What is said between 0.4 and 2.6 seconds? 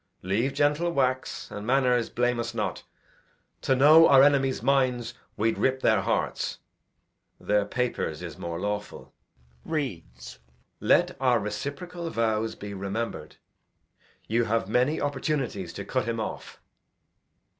gentle wax; and, manners, blame us